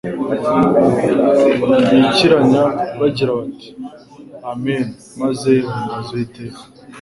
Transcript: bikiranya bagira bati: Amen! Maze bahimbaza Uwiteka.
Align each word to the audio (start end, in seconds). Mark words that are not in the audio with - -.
bikiranya 1.99 2.63
bagira 2.99 3.31
bati: 3.39 3.69
Amen! 4.51 4.87
Maze 5.21 5.51
bahimbaza 5.65 6.09
Uwiteka. 6.13 6.61